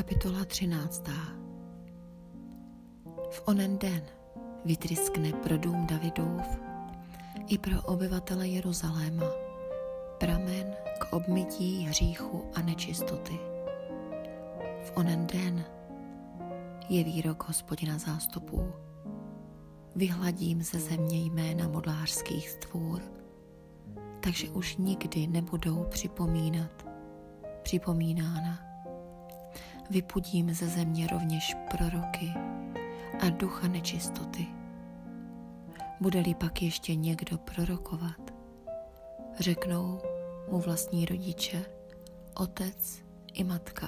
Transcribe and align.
Kapitola 0.00 0.44
13. 0.44 1.04
V 3.30 3.42
onen 3.44 3.78
den 3.78 4.02
vytryskne 4.64 5.32
pro 5.32 5.58
dům 5.58 5.86
Davidův 5.86 6.60
i 7.46 7.58
pro 7.58 7.82
obyvatele 7.82 8.48
Jeruzaléma 8.48 9.26
pramen 10.18 10.74
k 10.98 11.12
obmytí 11.12 11.86
hříchu 11.86 12.44
a 12.54 12.62
nečistoty. 12.62 13.38
V 14.84 14.92
onen 14.94 15.26
den 15.26 15.64
je 16.88 17.04
výrok 17.04 17.48
hospodina 17.48 17.98
zástupů. 17.98 18.72
Vyhladím 19.96 20.62
ze 20.62 20.80
země 20.80 21.18
jména 21.24 21.68
modlářských 21.68 22.48
stvůr, 22.48 23.00
takže 24.20 24.48
už 24.48 24.76
nikdy 24.76 25.26
nebudou 25.26 25.86
připomínat, 25.90 26.86
připomínána 27.62 28.69
vypudím 29.90 30.54
ze 30.54 30.68
země 30.68 31.06
rovněž 31.06 31.56
proroky 31.70 32.32
a 33.20 33.30
ducha 33.30 33.68
nečistoty. 33.68 34.46
Bude-li 36.00 36.34
pak 36.34 36.62
ještě 36.62 36.94
někdo 36.94 37.38
prorokovat, 37.38 38.34
řeknou 39.38 40.00
mu 40.50 40.58
vlastní 40.58 41.06
rodiče, 41.06 41.64
otec 42.34 43.02
i 43.32 43.44
matka. 43.44 43.86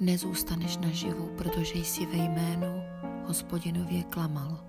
Nezůstaneš 0.00 0.76
naživu, 0.76 1.26
protože 1.26 1.78
jsi 1.78 2.06
ve 2.06 2.16
jménu 2.16 2.82
hospodinově 3.24 4.02
klamal. 4.02 4.64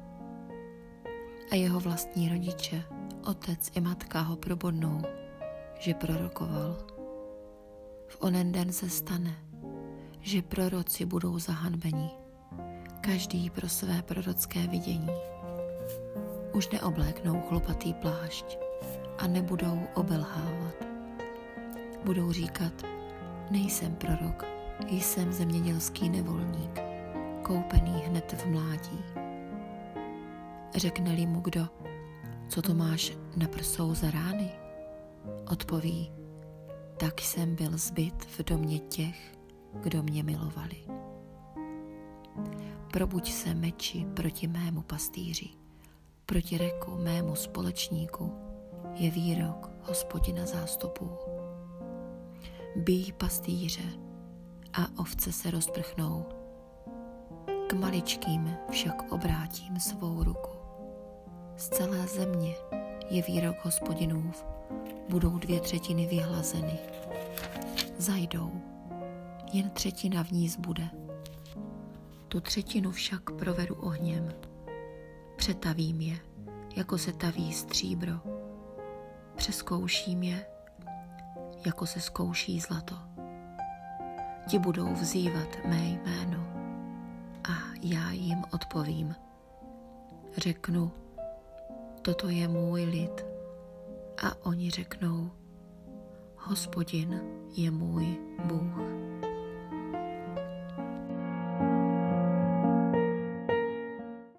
A 1.51 1.55
jeho 1.55 1.79
vlastní 1.79 2.29
rodiče, 2.29 2.83
otec 3.29 3.71
i 3.75 3.81
matka 3.81 4.21
ho 4.21 4.35
probodnou, 4.35 5.01
že 5.79 5.93
prorokoval. 5.93 6.77
V 8.07 8.17
onen 8.19 8.51
den 8.51 8.73
se 8.73 8.89
stane, 8.89 9.46
že 10.27 10.41
proroci 10.41 11.05
budou 11.05 11.39
zahanbeni, 11.39 12.09
každý 13.01 13.49
pro 13.49 13.69
své 13.69 14.01
prorocké 14.01 14.67
vidění. 14.67 15.11
Už 16.53 16.69
neobléknou 16.69 17.41
chlupatý 17.41 17.93
plášť 17.93 18.57
a 19.17 19.27
nebudou 19.27 19.79
obelhávat. 19.93 20.75
Budou 22.03 22.31
říkat, 22.31 22.73
nejsem 23.51 23.95
prorok, 23.95 24.45
jsem 24.89 25.33
zemědělský 25.33 26.09
nevolník, 26.09 26.79
koupený 27.41 28.01
hned 28.07 28.33
v 28.37 28.45
mládí. 28.45 29.03
Řekne-li 30.75 31.25
mu 31.25 31.39
kdo, 31.39 31.67
co 32.47 32.61
to 32.61 32.73
máš 32.73 33.13
na 33.35 33.47
prsou 33.47 33.93
za 33.93 34.11
rány? 34.11 34.51
Odpoví, 35.51 36.11
tak 36.97 37.21
jsem 37.21 37.55
byl 37.55 37.77
zbyt 37.77 38.25
v 38.25 38.43
domě 38.43 38.79
těch, 38.79 39.36
kdo 39.73 40.03
mě 40.03 40.23
milovali. 40.23 40.77
Probuď 42.91 43.31
se 43.31 43.53
meči 43.53 44.05
proti 44.13 44.47
mému 44.47 44.81
pastýři, 44.81 45.49
proti 46.25 46.57
reku 46.57 46.91
mému 46.95 47.35
společníku, 47.35 48.33
je 48.95 49.11
výrok 49.11 49.69
hospodina 49.81 50.45
zástupů. 50.45 51.09
Bíj 52.75 53.11
pastýře 53.11 53.83
a 54.73 54.99
ovce 54.99 55.31
se 55.31 55.51
rozprchnou, 55.51 56.25
k 57.67 57.73
maličkým 57.73 58.57
však 58.71 59.11
obrátím 59.11 59.79
svou 59.79 60.23
ruku. 60.23 60.51
Z 61.57 61.69
celé 61.69 62.07
země 62.07 62.55
je 63.09 63.21
výrok 63.21 63.55
hospodinův, 63.65 64.45
budou 65.09 65.37
dvě 65.37 65.59
třetiny 65.59 66.05
vyhlazeny. 66.05 66.79
Zajdou 67.97 68.51
jen 69.53 69.69
třetina 69.69 70.23
v 70.23 70.31
ní 70.31 70.49
zbude. 70.49 70.89
Tu 72.27 72.39
třetinu 72.39 72.91
však 72.91 73.31
provedu 73.31 73.75
ohněm. 73.75 74.29
Přetavím 75.35 76.01
je, 76.01 76.17
jako 76.75 76.97
se 76.97 77.13
taví 77.13 77.53
stříbro. 77.53 78.13
Přeskouším 79.35 80.23
je, 80.23 80.45
jako 81.65 81.85
se 81.85 82.01
zkouší 82.01 82.59
zlato. 82.59 82.95
Ti 84.47 84.59
budou 84.59 84.93
vzývat 84.93 85.65
mé 85.65 85.85
jméno 85.85 86.43
a 87.49 87.53
já 87.81 88.11
jim 88.11 88.43
odpovím. 88.53 89.15
Řeknu, 90.37 90.91
toto 92.01 92.29
je 92.29 92.47
můj 92.47 92.83
lid 92.83 93.25
a 94.23 94.45
oni 94.45 94.69
řeknou, 94.69 95.31
hospodin 96.37 97.21
je 97.55 97.71
můj 97.71 98.17
Bůh. 98.45 98.97